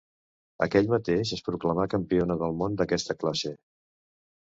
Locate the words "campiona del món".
1.93-2.83